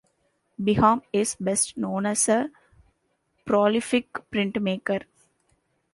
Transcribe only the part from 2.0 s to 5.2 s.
as a prolific printmaker.